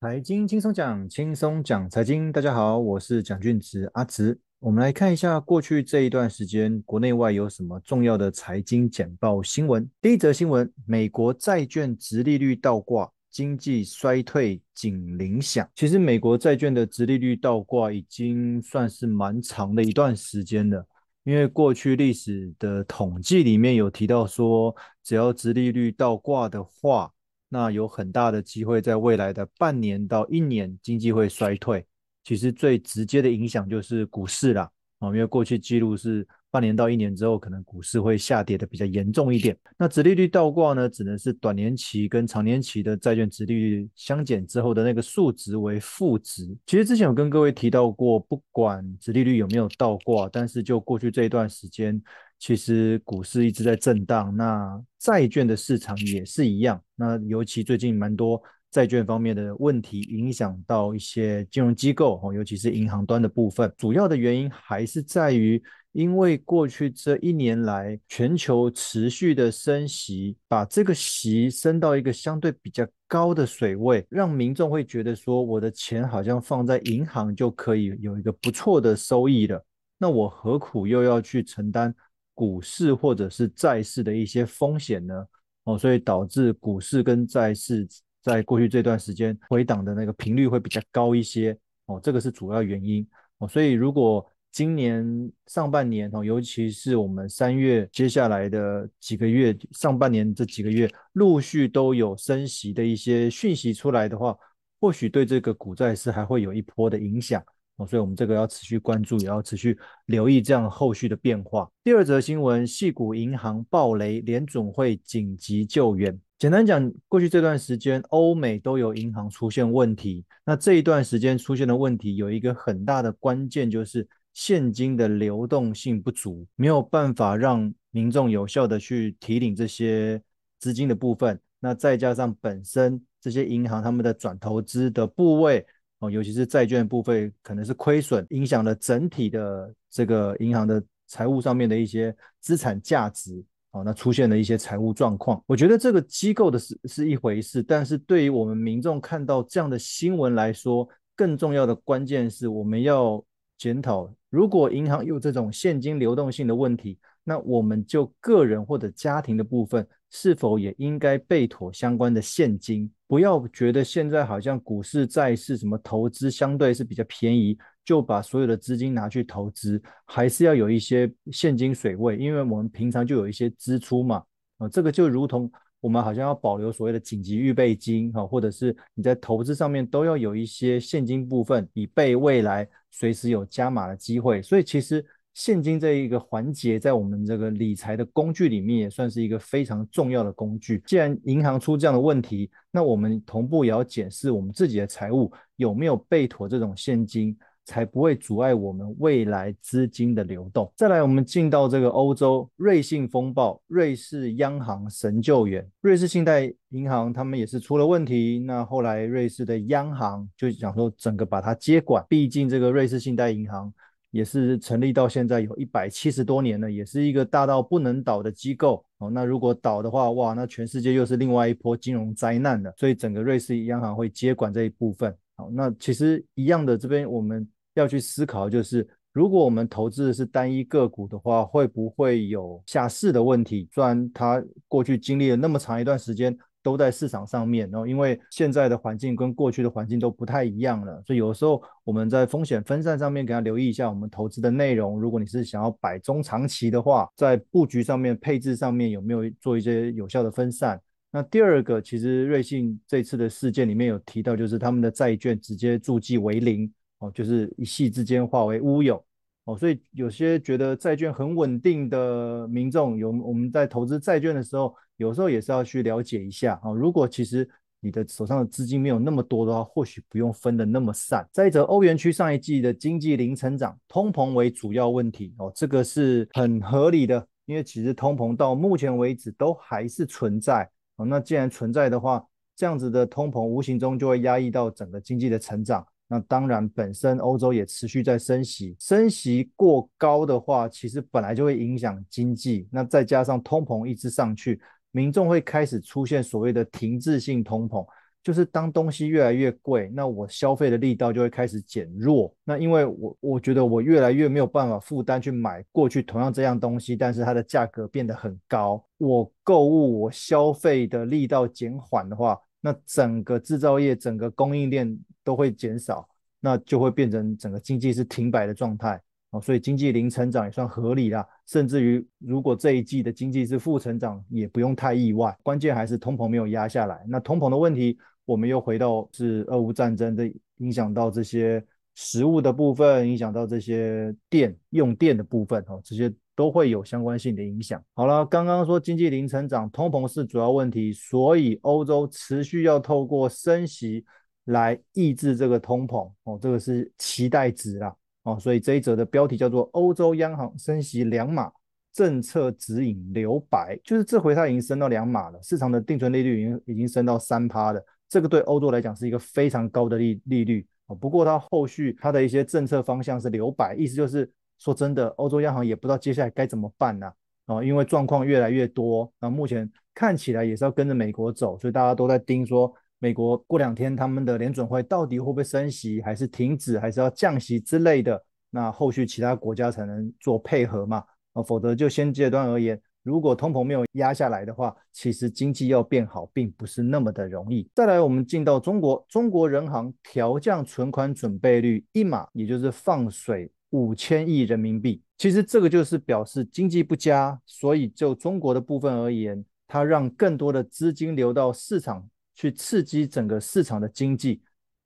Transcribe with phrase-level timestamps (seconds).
[0.00, 2.30] 财经轻松讲，轻松讲财经。
[2.30, 4.38] 大家好，我是蒋俊植阿植。
[4.60, 9.90] 我们来看一下过去这一段时间国内外有什么重要的财经简报新闻。
[10.00, 15.68] 第一则新闻：美国债券殖利率倒挂，经济衰退警铃响。
[15.74, 20.86] 其实，美国债券的殖利率倒挂已经算是蛮长的一段时间了，
[21.24, 24.72] 因为过去历史的统计里面有提到说，
[25.02, 27.10] 只要殖利率倒挂的话，
[27.48, 31.86] 那有很大的机会，在未来的半年到一年，经济会衰退。
[32.24, 39.56] 其实最直接的影响就是股市啦，啊，因为过去记录是半年到一年之后，可能股市会下跌的比较严重一点。
[39.78, 46.54] 那殖利率倒挂呢，只能是短年期跟长年期的债券殖利率相减之后的那个数值为负值。
[46.66, 51.98] 其实之前有跟各位提到过，不管殖利率有没有倒挂，但是就过去这一段时间。
[52.38, 56.80] 其实股市一直在震荡，那债券的市场也是一样。
[56.94, 63.72] 那尤其最近蛮多债券方面的问题，影响到一些金融机构哦，尤其是银行端的部分。
[63.76, 65.60] 主要的原因还是在于，
[65.92, 79.64] 因为过去这一年来，全球持续的升息，把这个息升到一个相对比较高的水位，让民众会觉得说，我的钱好像放在银行就可以有一个不错的收益了。
[80.00, 81.92] 那我何苦又要去承担？
[82.38, 85.26] 股市或者是债市的一些风险呢，
[85.64, 87.84] 哦，所以导致股市跟债市
[88.22, 93.04] 在过去这段时间回档的那个频率会比较高一些，哦，这个是主要原因，
[93.38, 95.04] 哦，所以如果今年
[95.48, 104.38] 上半年哦，尤其是我们三月接下来的几个月，上半年这几个月陆续都有升息的一些讯息出来的话，
[104.80, 107.42] 或许对这个股债市还会有一波的影响。
[107.78, 111.70] 哦，所以我们这个要持续关注，也要持续留意这样后续的变化。
[111.84, 116.18] 第二则新闻，系股银行暴雷，联总会紧急救援。
[116.38, 120.24] 简单讲，过去这段时间，欧美都有银行出现问题。
[120.44, 130.20] 那这一段时间出现的问题，有一个很大的关键，就是现金的流动性不足，没有办法让民众有效的去提领这些
[130.58, 131.40] 资金的部分。
[131.60, 135.64] 那再加上本身这些银行他们的转投资的部位。
[136.00, 143.44] 哦，尤其是债券部分可能是亏损，影响了整体的这个银行的财务上面的一些资产价值。
[143.72, 145.42] 哦，那出现了一些财务状况。
[145.46, 153.22] 我觉得这个机构的是是一回事，但是对于我们民众看到这样的新闻来说，更重要的关键是我们要
[153.58, 159.86] 检讨，如果银行有这种现金流动性的问题，那我们就个人或者家庭的部分。
[160.10, 162.90] 是否也应该备妥相关的现金？
[163.06, 174.22] 不要觉得现在好像股市、债市什么投资相对是比较便宜，就把所有的资金拿去投资，还是要有一些现金水位，因为我们平常就有一些支出嘛。
[174.58, 184.40] 啊，这个就如同我们好像要保留所谓的紧急预备金，哈，或者是你在投资上面都要有一些现金部分，以备未来随时有加码的机会。
[184.42, 185.04] 所以其实。
[185.38, 190.82] 现金这一个环节，在我们这个理财的工具里面，也算是一个非常重要的工具。
[190.84, 200.72] 既然银行出这样的问题，那我们同步也要检视我们自己的财务有没有备妥这种现金，才不会阻碍我们未来资金的流动。
[200.74, 205.64] 再来，我们进到这个欧洲，瑞信风暴，瑞士央行神救援。
[205.82, 213.72] 瑞士信贷银行他们也是出了问题，那后来瑞士的央行就想说整个把它接管，毕竟这个瑞士信贷银行。
[214.10, 219.10] 也是成立到现在有一百七十多年了，也是一个大到不能倒的机构哦。
[219.10, 222.72] 那如果倒的话，哇，那全世界又是另外一波金融灾难了。
[222.76, 225.14] 所以整个瑞士央行会接管这一部分。
[225.36, 233.68] 好，那其实一样的，这边我们要去思考，就是如果我们投资的是单一个股的话，会不会有下市的问题？
[233.72, 236.36] 虽然它过去经历了那么长一段时间。
[236.62, 245.00] 都在市场上面，然后因为现在的环境跟过去的环境都不太一样了，所以有时候我们在风险分散上面，给他留意一下我们投资的内容。
[245.00, 250.80] 如果你是想要摆中长期的话，在布局上面、配置上面有没有做一些有效的分散？
[251.10, 259.02] 那第二个，其实瑞信这次的事件里面有提到，就是他们的债券直接注记为零，哦，就是一夕之间化为乌有。
[259.44, 266.70] 哦，所以有些觉得债券很稳定的民众，有我们在投资债券的时候，有时候也是要去了解一下啊。
[266.70, 267.48] 如果其实
[267.80, 271.26] 你的手上的资金没有那么多的话，或许不用分得那么散。
[271.32, 281.06] 再者，欧元区上一季的经济零成长，通膨为主要问题哦，这个是很合理的，因为其实通膨到目前为止都还是存在哦。
[281.06, 282.22] 那既然存在的话，
[282.56, 285.86] 这样子的通膨无形中就会压抑到整个经济的成长。
[286.10, 292.66] 那当然，本身欧洲也持续在升息，升息过高的话，其实本来就会影响经济。
[292.72, 294.58] 那再加上通膨一直上去，
[294.90, 297.86] 民众会开始出现所谓的停滞性通膨。
[298.20, 302.34] 就是当东西越来越贵，那我消费的力道就会开始减弱。
[302.44, 308.84] 那因为我我觉得我越来越没有办法负担去买过去同样这样东西，但是它的价格变得很高。
[308.98, 316.06] 我购物我消费的力道减缓的话，那整个制造业整个供应链都会减少，
[316.40, 319.00] 那就会变成整个经济是停摆的状态。
[319.30, 325.36] 哦，所以经济零成长也算合理啦，甚至于如果这一季的经济是负成长，也不用太意外。
[325.42, 327.04] 关键还是通膨没有压下来。
[327.06, 330.26] 那通膨的问题，我们又回到是俄乌战争的
[330.58, 331.62] 影响到这些
[331.94, 337.84] 食物的部分，影响到这些电用电的部分，哦，这些都会有相关性的影响。
[337.92, 344.06] 好了，刚刚说经济零成长，通膨是主要问题，所以欧洲持续要透过升息
[344.46, 346.10] 来抑制这个通膨。
[346.24, 347.94] 哦，这个是期待值啦。
[348.28, 351.50] 哦，所以这一则的标题叫做“欧洲央行升息两码，
[351.94, 360.66] 政策指引留白”，就是这回它已经升到两码了，市场的定存利率已经已经升到三趴了，这个对欧洲来讲是一个非常高的利利率。
[360.88, 367.06] 哦，不过它后续它的一些政策方向是留白，意思就是说真的，欧洲央行也不知道接下来该怎么办呢？
[367.06, 367.14] 啊？
[367.46, 372.70] 哦，因为状况越来越多，那目前看起来也是要跟着美国走，所以大家都在盯说。
[373.00, 378.24] 美国过两天他们的联准会到底会不会升息，还是停止，还是要降息之类的？
[378.50, 381.04] 那后续其他国家才能做配合嘛？
[381.34, 387.70] 啊，否则就现阶段而言，如果通膨没有压下来的话，其实经济要变好并不是那么的容易。
[387.74, 395.00] 再来，我们进到中国，中国人行调降存款准备率一码，也就是放水五千亿人民币。
[395.18, 402.08] 其实这个就是表示经济不佳，所以就中国的部分而言，它让更多的资金流到市场。
[402.38, 404.40] 去刺激整个市场的经济，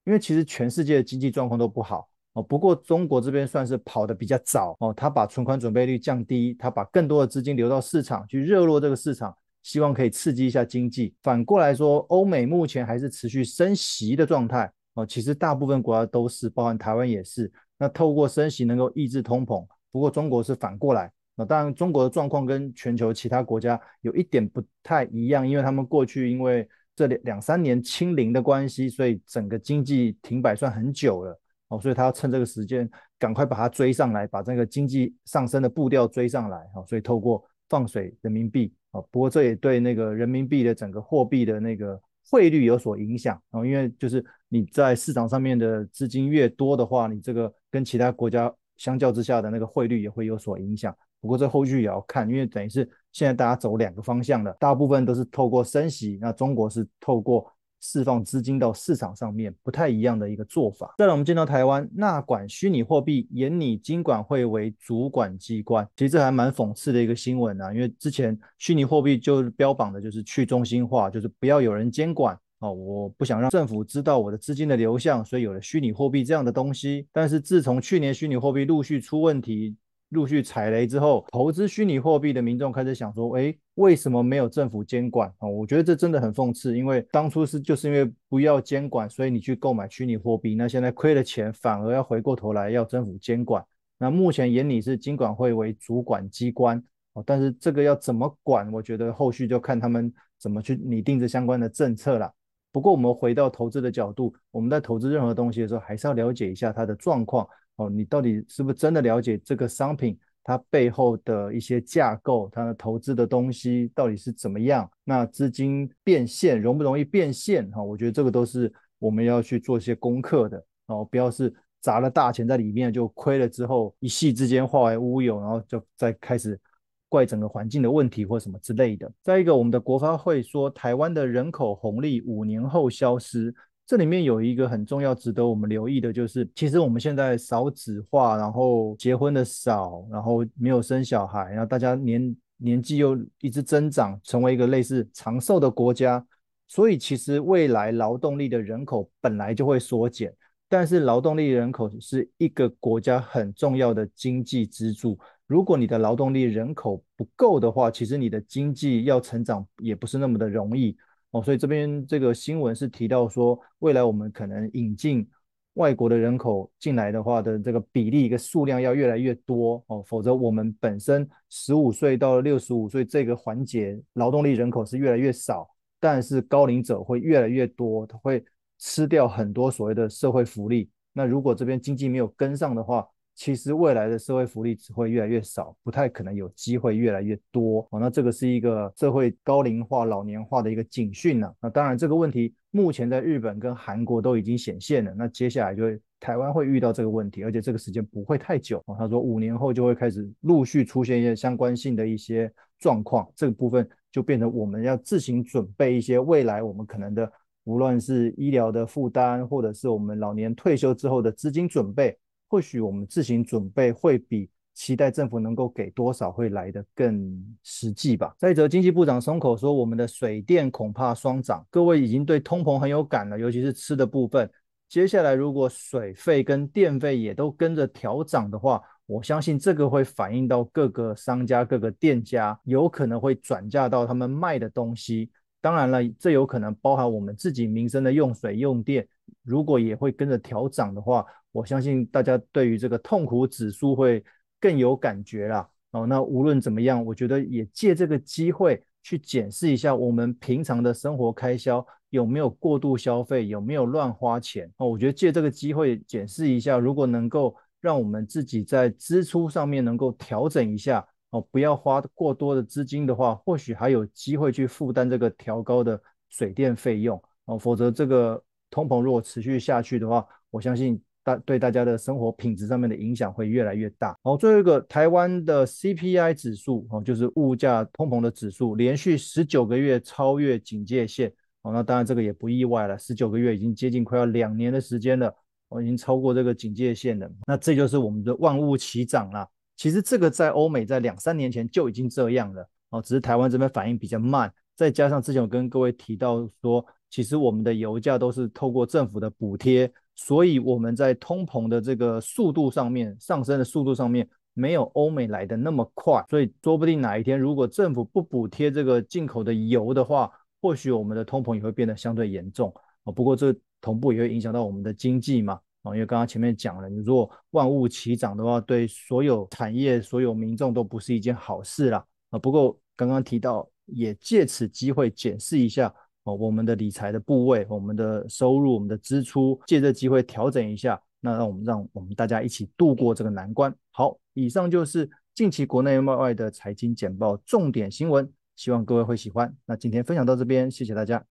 [0.04, 2.43] 因为其实全世界的经济状况都不好哦。
[2.43, 11.14] 不过中国这边算是跑得比较早哦，他把存款准备率降低，他把更多的资金流到市场去热络这个市场，希望可以刺激一下经济。
[11.22, 15.04] 反过来说，欧美目前还是持续升息的状态哦。
[15.04, 17.52] 其实大部分国家都是，包含台湾也是。
[17.76, 21.12] 那透过升息能够抑制通膨，不过中国是反过来。
[21.34, 31.41] 那当然，中国的状况跟全球其他国家有一点不太一样，因为他们过去因为这两两三年清零的关系，所以整个经济停摆算很久了。
[31.69, 36.59] 哦，所以他要趁这个时间赶快把它追上来，把这个经济上升的步调追上来。
[36.75, 38.75] 哦，所以透过放水人民币。
[38.91, 41.99] 哦，不过这也对那个人民币的整个货币的那个
[42.29, 43.41] 汇率有所影响。
[43.53, 50.95] 哦，因为就是你在市场上面的资金越多的话，你这个跟其他国家相较之下的那个汇率也会有所影响。
[51.23, 57.47] 不过这后续也要看，因为等于是现在大家走两个方向了，大部分都是透过升息，那中国是透过
[57.81, 60.95] 释放资金到市场上面，不太一样的一个做法。
[60.99, 77.09] 再来，我们见到台湾纳管虚拟货币，研拟金管会为主管机关，其实这还蛮讽刺的一个新闻啊，因为之前虚拟货币就标榜的就是去中心化，就是不要有人监管哦，我不想让政府知道我的资金的流向，所以有了虚拟货币这样的东西。
[77.13, 79.77] 但是自从去年虚拟货币陆续出问题，
[80.12, 93.64] 陆续踩雷之后，投资虚拟货币的民众开始想说：“诶，为什么没有政府监管啊？”我觉得这真的很讽刺，因为当初是就是因为不要监管，所以你去购买虚拟货币，那现在亏了钱，反而要回过头来要政府监管。
[93.99, 96.82] 那目前眼里是金管会为主管机关
[97.14, 102.31] 哦，但是这个要怎么管，我觉得后续就看他们怎么去拟定这相关的政策了。
[102.70, 107.47] 不过我们回到投资的角度，我们在投资任何东西的时候，还是要了解一下它的状况。
[107.76, 114.91] 哦，你到底是不是真的了解这个商品它背后的一些架构，它的投资的东西到底是怎么样？
[115.05, 117.71] 那资金变现容不容易变现？
[117.71, 120.64] 哈，我觉得这个都是我们要去做一些功课的。
[120.87, 126.61] 哦，不要是砸了大钱在里面就亏了之后一夕之间化为乌有，然后就再开始
[127.09, 129.11] 怪整个环境的问题或什么之类的。
[129.23, 133.55] 再一个，我们的国发会说，台湾的人口红利五年后消失。
[133.92, 146.26] 这里面有一个很重要、值得我们留意的，就是其实我们现在少子化，然后结婚的少，然后没有生小孩，然后大家年年纪又一直增长，成为一个类似长寿的国家，
[146.68, 150.34] 所以其实未来劳动力的人口本来就会缩减。
[150.70, 160.96] 但是劳动力人口是一个国家很重要的经济支柱，如果你的劳动力人口不够的话，其实你的经济要成长也不是那么的容易。
[161.33, 165.29] 哦，所以这边这个新闻是提到说，未来我们可能引进
[165.75, 178.45] 外国的人口进来的话的这个比例一个数量要越来越多哦，否则我们本身十五岁到六十五岁这个环节劳动力人口是越来越少，但是高龄者会越来越多，他会
[178.79, 180.91] 吃掉很多所谓的社会福利。
[181.15, 187.99] 那如果这边经济没有跟上的话，其实未来的社会福利只会越来越少，不太可能有机会越来越多哦。
[187.99, 191.53] 那这个是一个社会高龄化、老年化的一个警讯呢。
[191.61, 198.83] 那当然，这个问题目前在日本跟韩国都已经显现了，那接下来就会台湾会遇到这个问题，而且这个时间不会太久。
[198.87, 207.31] 哦他说五年后就会开始陆续出现一些相关性的一些状况，这个部分就变成我们要自行准备一些未来我们可能的，
[207.65, 212.17] 无论是医疗的负担，或者是我们老年退休之后的资金准备，
[212.52, 214.50] 或许我们自行准备会比。
[214.75, 218.35] 期待政府能够给多少会来得更实际吧。
[218.38, 221.64] 再者，经济部长松口说，我们的水电恐怕双涨。
[221.71, 224.50] 各位已经对通膨很有感了，尤其是吃的部分。
[224.88, 235.30] 接下来如果水费跟电费也都跟着调涨的话，我相信这个会反映到各个商家、各个店家，有可能会转嫁到他们卖的东西。
[235.61, 239.06] 当然了，这有可能包含我们自己民生的用水用电，
[239.44, 244.25] 如果也会跟着调涨的话，我相信大家对于这个痛苦指数会。
[244.62, 245.68] 更有感觉啦。
[245.90, 254.87] 哦，那无论怎么样，我觉得也借这个机会去检视一下我们平常的生活开销有没有过度消费，有没有乱花钱哦。
[254.88, 267.59] 我觉得借这个机会检视一下，如果能够让我们自己在支出上面能够调整一下哦，不要花过多的资金的话，或许还有机会去负担这个调高的水电费用哦。
[267.59, 268.40] 否则这个
[268.71, 271.02] 通膨如果持续下去的话，我相信。
[271.25, 274.17] 大对大家的生活品质上面的影响会越来越大。
[274.23, 281.33] 好，最后一个台湾的 CPI 指数哦，就是物价通膨的指数，连续十九个月超越警戒线。
[281.62, 285.33] 哦，那当然这个也不意外了，十九个月已经接近快要两年的时间了，
[285.69, 287.31] 哦，已经超过这个警戒线了。
[287.47, 289.49] 那这就是我们的万物齐涨了。
[289.76, 299.92] 其实这个在欧美在两三年前就已经这样了，哦，只是台湾这边反应比较慢，再加上之前我跟各位提到说，其实我们的油价都是透过政府的补贴。
[300.14, 312.73] 所以我们在通膨的这个速度上面，上升的速度上面没有欧美来的那么快，所以说不定哪一天如果政府不补贴这个进口的油的话，或许我们的通膨也会变得相对严重
[313.04, 313.11] 啊。
[313.11, 322.38] 不过这同步也会影响到我们的经济嘛啊，因为刚刚前面讲了，你如果万物齐涨的话，对所有产业、所有民众都不是一件好事啦啊。
[322.38, 325.92] 不过刚刚提到，也借此机会检视一下。
[326.25, 333.75] 哦，我们的理财的部位，我们的收入，我们的支出，借这机会调整一下，那让我们让我们大家一起度过这个难关。
[333.91, 339.52] 好，以上就是近期国内外的财经简报重点新闻，希望各位会喜欢。
[339.67, 341.32] 那今天分享到这边，谢谢大家。